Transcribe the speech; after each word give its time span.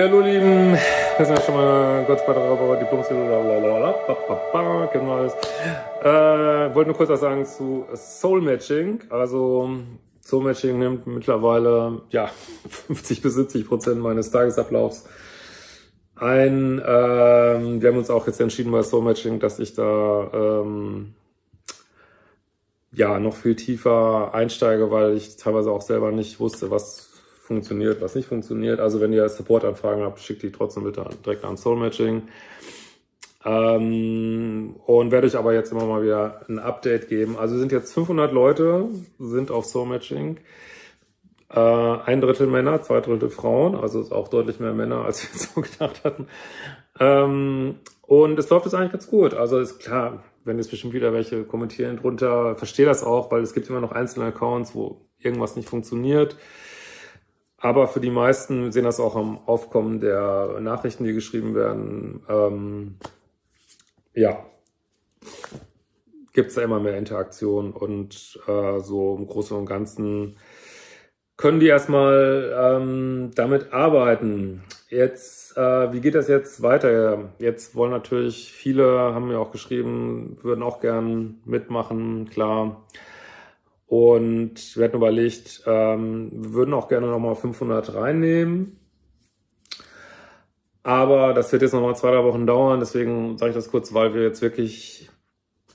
Ja, 0.00 0.06
hallo 0.06 0.20
Lieben, 0.20 0.78
wir 1.18 1.26
sind 1.26 1.36
ja 1.36 1.44
schon 1.44 1.56
mal 1.56 2.04
kurz 2.06 2.24
bei 2.24 2.32
der 2.32 2.76
Diplom 2.76 3.02
kennen 3.02 3.28
wir 5.06 5.12
alles. 5.12 5.34
Äh, 6.00 6.74
wollte 6.74 6.88
nur 6.88 6.96
kurz 6.96 7.10
was 7.10 7.20
sagen 7.20 7.44
zu 7.44 7.84
Soul 7.94 8.40
Matching. 8.40 9.00
Also 9.10 9.68
Soul 10.22 10.44
Matching 10.44 10.78
nimmt 10.78 11.06
mittlerweile 11.06 12.00
ja 12.08 12.30
50 12.86 13.20
bis 13.20 13.34
70 13.34 13.68
Prozent 13.68 14.00
meines 14.00 14.30
Tagesablaufs 14.30 15.04
ein. 16.16 16.80
Ähm, 16.82 17.82
wir 17.82 17.90
haben 17.90 17.98
uns 17.98 18.08
auch 18.08 18.26
jetzt 18.26 18.40
entschieden 18.40 18.72
bei 18.72 18.82
Soul 18.82 19.02
Matching, 19.02 19.38
dass 19.38 19.58
ich 19.58 19.74
da 19.74 20.30
ähm, 20.32 21.12
ja 22.90 23.18
noch 23.18 23.34
viel 23.34 23.54
tiefer 23.54 24.30
einsteige, 24.32 24.90
weil 24.90 25.14
ich 25.14 25.36
teilweise 25.36 25.70
auch 25.70 25.82
selber 25.82 26.10
nicht 26.10 26.40
wusste, 26.40 26.70
was 26.70 27.09
funktioniert, 27.50 28.00
was 28.00 28.14
nicht 28.14 28.28
funktioniert. 28.28 28.78
Also 28.78 29.00
wenn 29.00 29.12
ihr 29.12 29.28
Support-Anfragen 29.28 30.02
habt, 30.02 30.20
schickt 30.20 30.44
die 30.44 30.52
trotzdem 30.52 30.84
bitte 30.84 31.04
direkt 31.24 31.44
an 31.44 31.56
Soul 31.56 31.76
Matching. 31.76 32.22
Ähm, 33.44 34.76
und 34.86 35.10
werde 35.10 35.26
euch 35.26 35.36
aber 35.36 35.52
jetzt 35.52 35.72
immer 35.72 35.84
mal 35.84 36.04
wieder 36.04 36.42
ein 36.48 36.60
Update 36.60 37.08
geben. 37.08 37.36
Also 37.36 37.58
sind 37.58 37.72
jetzt 37.72 37.92
500 37.92 38.32
Leute, 38.32 38.86
sind 39.18 39.50
auf 39.50 39.66
Soul 39.66 39.88
Matching. 39.88 40.36
Äh, 41.52 41.58
ein 41.58 42.20
Drittel 42.20 42.46
Männer, 42.46 42.82
zwei 42.82 43.00
Drittel 43.00 43.30
Frauen, 43.30 43.74
also 43.74 44.00
ist 44.00 44.12
auch 44.12 44.28
deutlich 44.28 44.60
mehr 44.60 44.72
Männer, 44.72 45.04
als 45.04 45.22
wir 45.22 45.40
so 45.40 45.60
gedacht 45.60 46.04
hatten. 46.04 46.28
Ähm, 47.00 47.80
und 48.02 48.38
es 48.38 48.48
läuft 48.48 48.66
jetzt 48.66 48.74
eigentlich 48.74 48.92
ganz 48.92 49.08
gut. 49.08 49.34
Also 49.34 49.58
ist 49.58 49.80
klar, 49.80 50.22
wenn 50.44 50.58
jetzt 50.58 50.70
bestimmt 50.70 50.94
wieder 50.94 51.12
welche 51.12 51.42
kommentieren 51.42 51.96
drunter, 51.96 52.54
verstehe 52.54 52.86
das 52.86 53.02
auch, 53.02 53.32
weil 53.32 53.42
es 53.42 53.54
gibt 53.54 53.68
immer 53.68 53.80
noch 53.80 53.90
einzelne 53.90 54.26
Accounts, 54.26 54.72
wo 54.76 55.08
irgendwas 55.18 55.56
nicht 55.56 55.68
funktioniert. 55.68 56.36
Aber 57.60 57.88
für 57.88 58.00
die 58.00 58.10
meisten 58.10 58.72
sehen 58.72 58.84
das 58.84 59.00
auch 59.00 59.16
am 59.16 59.38
Aufkommen 59.46 60.00
der 60.00 60.58
Nachrichten, 60.60 61.04
die 61.04 61.12
geschrieben 61.12 61.54
werden. 61.54 62.22
Ähm, 62.28 62.96
ja, 64.14 64.44
gibt 66.32 66.48
es 66.48 66.54
da 66.54 66.62
immer 66.62 66.80
mehr 66.80 66.96
Interaktion 66.96 67.72
und 67.72 68.40
äh, 68.46 68.80
so 68.80 69.16
im 69.16 69.26
Großen 69.26 69.56
und 69.56 69.66
Ganzen 69.66 70.36
können 71.36 71.60
die 71.60 71.68
erstmal 71.68 72.52
ähm, 72.54 73.30
damit 73.34 73.72
arbeiten. 73.72 74.62
Jetzt, 74.88 75.56
äh, 75.56 75.92
wie 75.92 76.00
geht 76.00 76.14
das 76.14 76.28
jetzt 76.28 76.62
weiter? 76.62 77.30
Jetzt 77.38 77.74
wollen 77.74 77.92
natürlich 77.92 78.52
viele, 78.52 78.84
haben 79.14 79.28
mir 79.28 79.38
auch 79.38 79.50
geschrieben, 79.50 80.36
würden 80.42 80.62
auch 80.62 80.80
gern 80.80 81.40
mitmachen, 81.46 82.28
klar. 82.28 82.84
Und 83.90 84.76
wir 84.76 84.84
hatten 84.84 84.98
überlegt, 84.98 85.64
ähm, 85.66 86.30
wir 86.32 86.52
würden 86.52 86.74
auch 86.74 86.86
gerne 86.86 87.08
nochmal 87.08 87.34
500 87.34 87.92
reinnehmen. 87.92 88.78
Aber 90.84 91.34
das 91.34 91.50
wird 91.50 91.62
jetzt 91.62 91.72
nochmal 91.72 91.96
zwei, 91.96 92.12
drei 92.12 92.22
Wochen 92.22 92.46
dauern. 92.46 92.78
Deswegen 92.78 93.36
sage 93.36 93.50
ich 93.50 93.56
das 93.56 93.68
kurz, 93.68 93.92
weil 93.92 94.14
wir 94.14 94.22
jetzt 94.22 94.42
wirklich 94.42 95.10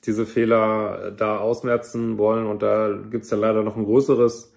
diese 0.05 0.25
Fehler 0.25 1.11
da 1.11 1.39
ausmerzen 1.39 2.17
wollen. 2.17 2.45
Und 2.45 2.63
da 2.63 2.93
gibt 2.93 3.25
es 3.25 3.31
ja 3.31 3.37
leider 3.37 3.63
noch 3.63 3.75
ein 3.75 3.83
größeres 3.83 4.53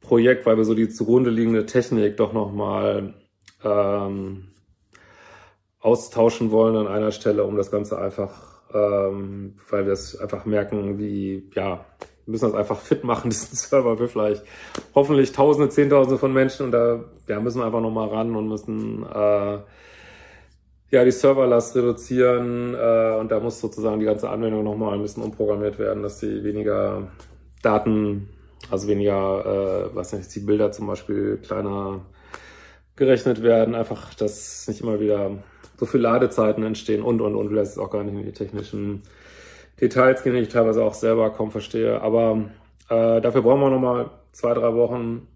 Projekt, 0.00 0.46
weil 0.46 0.56
wir 0.56 0.64
so 0.64 0.74
die 0.74 0.88
zugrunde 0.88 1.30
liegende 1.30 1.66
Technik 1.66 2.16
doch 2.16 2.32
nochmal 2.32 3.14
ähm, 3.64 4.52
austauschen 5.80 6.52
wollen 6.52 6.76
an 6.76 6.86
einer 6.86 7.10
Stelle, 7.10 7.42
um 7.42 7.56
das 7.56 7.72
Ganze 7.72 7.98
einfach, 7.98 8.62
ähm, 8.72 9.56
weil 9.68 9.84
wir 9.84 9.94
es 9.94 10.16
einfach 10.16 10.44
merken, 10.44 10.96
wie, 11.00 11.50
ja, 11.56 11.84
wir 12.26 12.32
müssen 12.32 12.46
das 12.46 12.54
einfach 12.54 12.80
fit 12.80 13.04
machen, 13.04 13.30
diesen 13.30 13.56
Server 13.56 13.96
für 13.96 14.08
vielleicht 14.08 14.42
hoffentlich 14.94 15.32
Tausende, 15.32 15.68
Zehntausende 15.68 16.18
von 16.18 16.32
Menschen. 16.32 16.66
Und 16.66 16.72
da 16.72 17.04
ja, 17.28 17.40
müssen 17.40 17.60
wir 17.60 17.66
einfach 17.66 17.80
nochmal 17.80 18.08
ran 18.08 18.34
und 18.34 18.48
müssen 18.48 19.04
äh, 19.04 19.58
ja 20.90 21.04
die 21.04 21.10
Serverlast 21.10 21.76
reduzieren 21.76 22.74
äh, 22.74 23.16
und 23.18 23.30
da 23.30 23.40
muss 23.40 23.60
sozusagen 23.60 23.98
die 23.98 24.06
ganze 24.06 24.30
Anwendung 24.30 24.64
nochmal 24.64 24.94
ein 24.94 25.02
bisschen 25.02 25.22
umprogrammiert 25.22 25.78
werden, 25.78 26.02
dass 26.02 26.20
sie 26.20 26.44
weniger 26.44 27.08
Daten, 27.62 28.28
also 28.70 28.88
weniger, 28.88 29.90
äh, 29.90 29.96
was 29.96 30.12
nicht, 30.12 30.34
die 30.34 30.40
Bilder 30.40 30.72
zum 30.72 30.86
Beispiel 30.86 31.38
kleiner 31.38 32.02
gerechnet 32.96 33.42
werden, 33.42 33.74
einfach, 33.74 34.14
dass 34.14 34.68
nicht 34.68 34.80
immer 34.80 35.00
wieder 35.00 35.30
so 35.78 35.86
viele 35.86 36.04
Ladezeiten 36.04 36.62
entstehen 36.62 37.02
und 37.02 37.20
und 37.20 37.34
und, 37.34 37.52
das 37.54 37.70
ist 37.70 37.78
auch 37.78 37.90
gar 37.90 38.04
nicht 38.04 38.14
in 38.14 38.24
die 38.24 38.32
technischen 38.32 39.02
Details 39.80 40.22
die 40.22 40.30
ich 40.30 40.48
teilweise 40.48 40.84
auch 40.84 40.94
selber 40.94 41.30
kaum 41.30 41.50
verstehe. 41.50 42.00
Aber 42.00 42.50
äh, 42.88 43.20
dafür 43.20 43.42
brauchen 43.42 43.60
wir 43.60 43.70
nochmal 43.70 44.10
zwei, 44.32 44.54
drei 44.54 44.74
Wochen. 44.74 45.28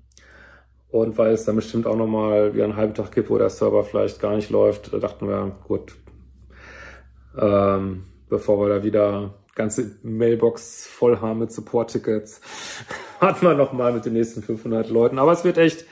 Und 0.91 1.19
weil 1.19 1.33
es 1.33 1.45
dann 1.45 1.57
bestimmt 1.57 1.87
auch 1.87 1.97
nochmal 1.97 2.55
wie 2.55 2.63
einen 2.63 2.77
halben 2.77 2.95
Tag 2.95 3.13
gibt, 3.13 3.29
wo 3.29 3.37
der 3.37 3.51
Server 3.51 3.85
vielleicht 3.85 4.21
gar 4.21 4.35
nicht 4.35 4.49
läuft, 4.49 4.91
dachten 5.03 5.29
wir, 5.29 5.53
gut, 5.67 5.95
ähm, 7.39 8.05
bevor 8.29 8.59
wir 8.61 8.75
da 8.75 8.83
wieder 8.83 9.35
ganze 9.55 9.99
Mailbox 10.03 10.87
voll 10.87 11.21
haben 11.21 11.41
mit 11.41 11.53
Support-Tickets, 11.53 12.41
warten 13.21 13.47
wir 13.47 13.55
nochmal 13.55 13.93
mit 13.93 14.07
den 14.07 14.15
nächsten 14.15 14.43
500 14.43 14.89
Leuten. 14.89 15.19
Aber 15.19 15.33
es 15.33 15.45
wird 15.45 15.59
echt 15.59 15.85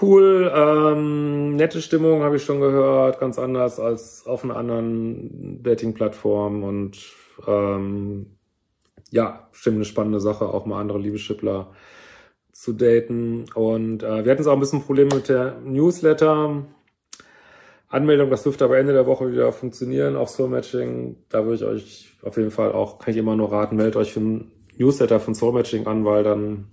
cool, 0.00 0.50
ähm, 0.54 1.56
nette 1.56 1.82
Stimmung 1.82 2.22
habe 2.22 2.36
ich 2.36 2.44
schon 2.44 2.60
gehört, 2.60 3.20
ganz 3.20 3.38
anders 3.38 3.78
als 3.78 4.26
auf 4.26 4.44
einer 4.44 4.56
anderen 4.56 5.62
Dating-Plattform 5.62 6.62
und 6.62 6.98
ähm, 7.46 8.26
ja, 9.10 9.48
bestimmt 9.50 9.76
eine 9.76 9.84
spannende 9.84 10.20
Sache, 10.20 10.46
auch 10.46 10.64
mal 10.64 10.80
andere 10.80 10.98
Liebeschippler 10.98 11.72
zu 12.52 12.72
daten. 12.72 13.44
Und 13.54 14.02
äh, 14.02 14.24
wir 14.24 14.30
hatten 14.30 14.40
jetzt 14.40 14.46
auch 14.46 14.54
ein 14.54 14.60
bisschen 14.60 14.82
Probleme 14.82 15.14
mit 15.14 15.28
der 15.28 15.58
Newsletter. 15.64 16.64
Anmeldung, 17.88 18.30
das 18.30 18.42
dürfte 18.42 18.64
aber 18.64 18.78
Ende 18.78 18.94
der 18.94 19.06
Woche 19.06 19.30
wieder 19.30 19.52
funktionieren 19.52 20.16
auf 20.16 20.30
Soul 20.30 20.48
Matching. 20.48 21.16
Da 21.28 21.44
würde 21.44 21.56
ich 21.56 21.64
euch 21.64 22.16
auf 22.22 22.36
jeden 22.38 22.50
Fall 22.50 22.72
auch, 22.72 22.98
kann 22.98 23.12
ich 23.12 23.18
immer 23.18 23.36
nur 23.36 23.52
raten, 23.52 23.76
meldet 23.76 23.96
euch 23.96 24.12
für 24.12 24.20
ein 24.20 24.50
Newsletter 24.78 25.20
von 25.20 25.34
Soul 25.34 25.52
Matching 25.52 25.86
an, 25.86 26.04
weil 26.06 26.22
dann 26.22 26.68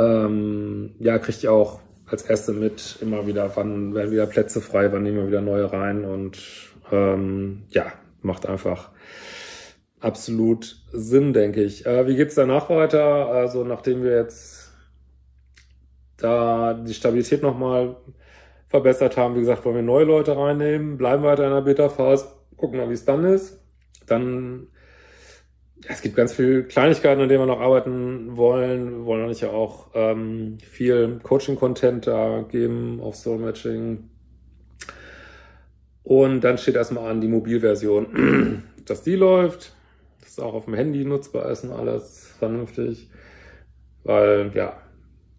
ähm, 0.00 0.94
ja, 0.98 1.18
kriegt 1.18 1.42
ihr 1.42 1.52
auch 1.52 1.80
als 2.06 2.22
Erste 2.22 2.52
mit 2.52 2.98
immer 3.00 3.26
wieder, 3.26 3.54
wann 3.54 3.94
werden 3.94 4.10
wieder 4.10 4.26
Plätze 4.26 4.60
frei, 4.60 4.90
wann 4.92 5.02
nehmen 5.02 5.18
wir 5.18 5.28
wieder 5.28 5.42
neue 5.42 5.72
rein 5.72 6.04
und 6.04 6.38
ähm, 6.90 7.64
ja, 7.68 7.92
macht 8.22 8.46
einfach 8.46 8.90
absolut 10.00 10.82
Sinn, 10.92 11.32
denke 11.32 11.62
ich. 11.62 11.86
Äh, 11.86 12.06
wie 12.06 12.16
geht's 12.16 12.34
danach 12.34 12.70
weiter? 12.70 13.28
Also 13.28 13.64
nachdem 13.64 14.02
wir 14.02 14.16
jetzt 14.16 14.72
da 16.16 16.74
die 16.74 16.94
Stabilität 16.94 17.42
nochmal 17.42 17.96
verbessert 18.68 19.16
haben, 19.16 19.34
wie 19.34 19.40
gesagt, 19.40 19.64
wollen 19.64 19.76
wir 19.76 19.82
neue 19.82 20.04
Leute 20.04 20.36
reinnehmen, 20.36 20.96
bleiben 20.96 21.22
weiter 21.22 21.44
in 21.44 21.52
der 21.52 21.60
Beta-Phase, 21.60 22.28
gucken 22.56 22.78
mal, 22.78 22.88
wie 22.88 22.94
es 22.94 23.04
dann 23.04 23.24
ist. 23.24 23.60
Dann, 24.06 24.68
es 25.88 26.02
gibt 26.02 26.16
ganz 26.16 26.32
viele 26.32 26.64
Kleinigkeiten, 26.64 27.20
an 27.20 27.28
denen 27.28 27.42
wir 27.42 27.46
noch 27.46 27.60
arbeiten 27.60 28.36
wollen. 28.36 28.98
Wir 28.98 29.04
wollen 29.04 29.20
natürlich 29.22 29.44
auch 29.46 29.88
ähm, 29.94 30.58
viel 30.58 31.18
Coaching-Content 31.22 32.06
da 32.06 32.42
geben 32.42 33.00
auf 33.00 33.16
Soul 33.16 33.38
Matching. 33.38 34.10
Und 36.02 36.42
dann 36.42 36.58
steht 36.58 36.76
erstmal 36.76 37.10
an 37.10 37.20
die 37.20 37.28
Mobilversion, 37.28 38.62
dass 38.84 39.02
die 39.02 39.14
läuft 39.14 39.74
dass 40.30 40.38
auch 40.38 40.54
auf 40.54 40.66
dem 40.66 40.74
Handy 40.74 41.04
nutzbar 41.04 41.50
ist 41.50 41.64
und 41.64 41.72
alles 41.72 42.32
vernünftig. 42.38 43.10
Weil, 44.04 44.52
ja, 44.54 44.80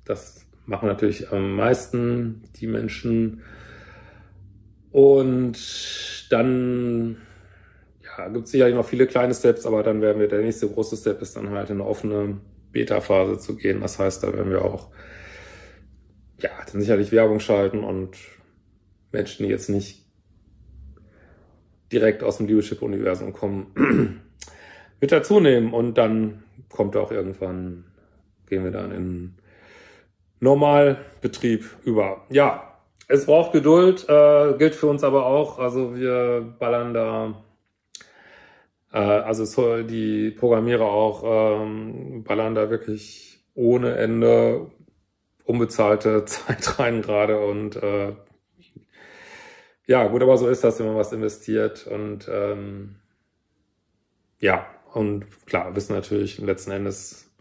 das 0.04 0.46
machen 0.66 0.88
natürlich 0.88 1.32
am 1.32 1.56
meisten 1.56 2.44
die 2.58 2.68
Menschen. 2.68 3.42
Und 4.92 5.58
dann 6.30 7.18
ja, 8.18 8.28
gibt 8.30 8.48
sicherlich 8.48 8.76
noch 8.76 8.86
viele 8.86 9.08
kleine 9.08 9.34
Steps, 9.34 9.66
aber 9.66 9.84
dann 9.84 10.02
werden 10.02 10.20
wir, 10.20 10.28
der 10.28 10.42
nächste 10.42 10.68
große 10.68 10.98
Step 10.98 11.22
ist 11.22 11.36
dann 11.36 11.50
halt 11.52 11.70
in 11.70 11.80
eine 11.80 11.90
offene 11.90 12.38
Beta-Phase 12.72 13.38
zu 13.40 13.56
gehen. 13.56 13.82
Das 13.82 14.00
heißt, 14.00 14.24
da 14.24 14.34
werden 14.34 14.52
wir 14.52 14.64
auch 14.64 14.90
ja, 16.40 16.50
dann 16.72 16.82
sicherlich 16.82 17.12
Werbung 17.12 17.40
schalten 17.40 17.84
und 17.84 18.18
Menschen, 19.12 19.46
die 19.46 19.52
jetzt 19.52 19.70
nicht 19.70 20.06
direkt 21.92 22.24
aus 22.24 22.38
dem 22.38 22.48
Liebeschip-Universum 22.48 23.34
kommen, 23.34 24.22
wird 25.00 25.12
er 25.12 25.24
zunehmen 25.24 25.74
und 25.74 25.98
dann 25.98 26.44
kommt 26.70 26.96
auch 26.96 27.12
irgendwann, 27.12 27.86
gehen 28.48 28.64
wir 28.64 28.72
dann 28.72 28.92
in 28.92 29.36
Normalbetrieb 30.40 31.66
über. 31.84 32.26
Ja, 32.30 32.80
es 33.08 33.26
braucht 33.26 33.52
Geduld, 33.52 34.08
äh, 34.08 34.54
gilt 34.58 34.74
für 34.74 34.88
uns 34.88 35.04
aber 35.04 35.26
auch. 35.26 35.60
Also 35.60 35.96
wir 35.96 36.56
ballern 36.60 36.94
da, 36.94 37.44
also 39.00 39.46
so 39.46 39.84
die 39.84 40.32
Programmierer 40.32 40.86
auch 40.86 41.62
ähm, 41.64 42.24
ballern 42.24 42.56
da 42.56 42.70
wirklich 42.70 43.44
ohne 43.54 43.96
Ende 43.96 44.72
unbezahlte 45.46 46.26
Zeit 46.26 46.80
rein 46.80 47.02
gerade 47.02 47.40
und 47.40 47.76
äh, 47.78 48.14
ja, 49.88 50.08
gut, 50.08 50.22
aber 50.22 50.38
so 50.38 50.48
ist 50.48 50.64
das, 50.64 50.80
wenn 50.80 50.88
man 50.88 50.96
was 50.96 51.12
investiert 51.12 51.88
und 51.88 52.30
ähm, 52.32 52.98
ja, 54.40 54.66
und 54.94 55.26
klar, 55.46 55.76
wissen 55.76 55.94
natürlich 55.94 56.38
letzten 56.40 56.72
Endes 56.72 57.32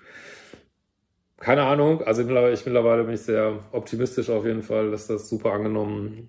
keine 1.40 1.62
Ahnung, 1.62 2.02
also 2.02 2.20
ich 2.20 2.66
mittlerweile 2.66 3.04
bin 3.04 3.14
ich 3.14 3.22
sehr 3.22 3.60
optimistisch 3.72 4.28
auf 4.28 4.44
jeden 4.44 4.62
Fall, 4.62 4.90
dass 4.90 5.06
das 5.06 5.28
super 5.28 5.52
angenommen 5.52 6.28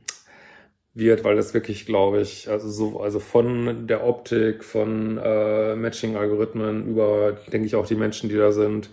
wird, 0.94 1.24
weil 1.24 1.36
das 1.36 1.54
wirklich, 1.54 1.86
glaube 1.86 2.22
ich, 2.22 2.50
also 2.50 2.70
so, 2.70 3.00
also 3.00 3.20
von 3.20 3.88
der 3.88 4.06
Optik, 4.06 4.64
von 4.64 5.18
äh, 5.18 5.76
Matching-Algorithmen 5.76 6.88
über, 6.88 7.34
denke 7.52 7.68
ich, 7.68 7.76
auch 7.76 7.86
die 7.88 7.96
Menschen, 7.96 8.30
die 8.30 8.38
da 8.38 8.52
sind, 8.52 8.90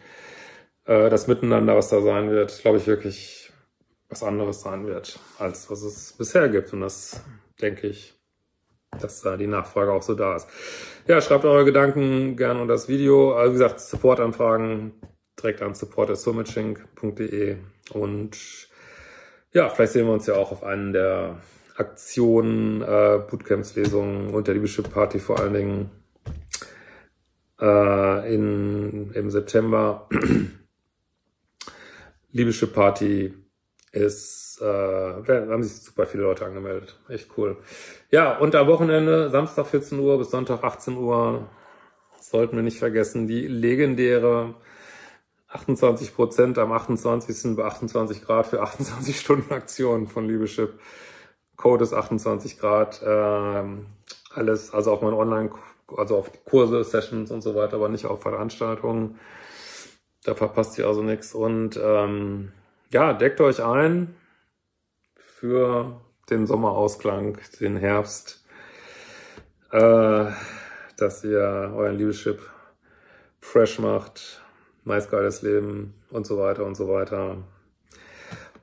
äh, 0.84 1.10
das 1.10 1.26
Miteinander, 1.26 1.76
was 1.76 1.88
da 1.88 2.00
sein 2.00 2.30
wird, 2.30 2.56
glaube 2.62 2.78
ich 2.78 2.86
wirklich 2.86 3.52
was 4.08 4.22
anderes 4.22 4.62
sein 4.62 4.86
wird, 4.86 5.18
als 5.38 5.70
was 5.70 5.82
es 5.82 6.12
bisher 6.12 6.48
gibt. 6.48 6.72
Und 6.72 6.80
das 6.80 7.22
denke 7.60 7.88
ich, 7.88 8.14
dass 9.00 9.20
da 9.20 9.36
die 9.36 9.46
Nachfrage 9.46 9.92
auch 9.92 10.02
so 10.02 10.14
da 10.14 10.36
ist. 10.36 10.48
Ja, 11.06 11.20
schreibt 11.20 11.44
eure 11.44 11.64
Gedanken 11.64 12.36
gerne 12.36 12.60
unter 12.60 12.74
das 12.74 12.88
Video. 12.88 13.34
Also 13.34 13.50
wie 13.50 13.58
gesagt, 13.58 13.80
Supportanfragen 13.80 14.92
direkt 15.38 15.62
an 15.62 15.74
support.somatching.de 15.74 17.56
und 17.92 18.38
ja, 19.52 19.68
vielleicht 19.68 19.92
sehen 19.92 20.06
wir 20.06 20.12
uns 20.12 20.26
ja 20.26 20.34
auch 20.34 20.52
auf 20.52 20.62
einen 20.62 20.92
der 20.92 21.40
Aktionen, 21.78 22.82
äh, 22.82 23.20
Bootcamps, 23.28 23.76
Lesungen 23.76 24.34
und 24.34 24.46
der 24.46 24.54
Liebeschip 24.54 24.92
Party 24.92 25.20
vor 25.20 25.38
allen 25.38 25.54
Dingen 25.54 25.90
äh, 27.60 28.34
in, 28.34 29.12
im 29.12 29.30
September. 29.30 30.08
Liebeschip 32.32 32.75
Party 32.75 33.34
ist, 33.92 34.60
äh, 34.60 34.64
haben 34.64 35.62
sich 35.62 35.82
super 35.82 36.06
viele 36.06 36.25
Leute 36.25 36.44
angemeldet. 36.44 36.98
Echt 37.08 37.30
cool. 37.36 37.56
Ja, 38.10 38.36
und 38.38 38.54
am 38.54 38.66
Wochenende, 38.66 39.31
Samstag 39.31 39.66
14 39.66 39.98
Uhr 39.98 40.19
bis 40.19 40.31
Sonntag 40.31 40.62
18 40.62 40.96
Uhr, 40.96 41.48
sollten 42.20 42.56
wir 42.56 42.62
nicht 42.62 42.78
vergessen, 42.78 43.26
die 43.26 43.46
legendäre 43.46 44.54
28 45.48 46.14
Prozent 46.14 46.58
am 46.58 46.72
28. 46.72 47.56
bei 47.56 47.64
28 47.64 48.22
Grad 48.22 48.46
für 48.46 48.60
28 48.60 49.19
Stunden 49.19 49.52
Aktion 49.52 50.06
von 50.06 50.28
Liebeschip. 50.28 50.78
Code 51.58 51.84
ist 51.84 51.93
28 51.93 52.58
Grad. 52.58 53.02
Ähm, 53.05 53.84
alles, 54.31 54.72
also 54.72 54.93
auf 54.93 55.02
mein 55.02 55.12
Online, 55.12 55.50
also 55.94 56.16
auf 56.16 56.32
Kurse, 56.46 56.82
Sessions 56.84 57.31
und 57.31 57.43
so 57.43 57.55
weiter, 57.55 57.76
aber 57.76 57.90
nicht 57.90 58.06
auf 58.06 58.22
Veranstaltungen. 58.22 59.20
Da 60.25 60.34
verpasst 60.34 60.78
ihr 60.78 60.87
also 60.87 61.02
nichts. 61.02 61.34
Und 61.34 61.78
ähm, 61.82 62.52
ja, 62.90 63.12
deckt 63.12 63.43
euch 63.43 63.62
ein 63.62 64.16
für 65.14 66.00
den 66.31 66.46
Sommerausklang, 66.46 67.37
den 67.60 67.76
Herbst, 67.76 68.43
äh, 69.72 70.25
dass 70.96 71.22
ihr 71.25 71.72
euren 71.76 71.99
Liebeschip 71.99 72.40
fresh 73.40 73.78
macht 73.78 74.43
meist 74.88 75.10
geiles 75.10 75.43
Leben 75.43 75.94
und 76.10 76.26
so 76.26 76.38
weiter 76.38 76.64
und 76.64 76.75
so 76.75 76.88
weiter. 76.88 77.37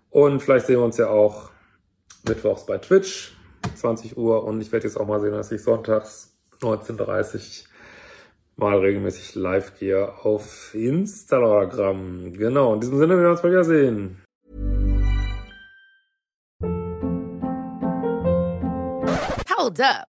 Und 0.09 0.42
vielleicht 0.42 0.65
sehen 0.65 0.80
wir 0.80 0.86
uns 0.86 0.97
ja 0.97 1.07
auch 1.07 1.51
mittwochs 2.27 2.66
bei 2.66 2.77
Twitch, 2.77 3.36
20 3.75 4.18
Uhr. 4.18 4.44
Und 4.44 4.62
ich 4.62 4.72
werde 4.72 4.88
jetzt 4.88 4.98
auch 4.98 5.07
mal 5.07 5.19
sehen, 5.22 5.31
dass 5.31 5.51
ich 5.51 5.63
sonntags 5.63 6.36
19.30 6.62 7.66
mal 8.57 8.77
regelmäßig 8.77 9.36
live 9.36 9.77
gehe 9.80 10.13
auf 10.24 10.74
Instagram. 10.74 12.33
Genau, 12.33 12.74
in 12.74 12.81
diesem 12.81 12.98
Sinne, 12.98 13.16
wir 13.16 13.24
werden 13.24 13.31
uns 13.31 13.44
mal 13.44 13.51
wieder 13.51 13.63
sehen. 13.63 14.22
Hold 19.57 19.81
up. 19.81 20.14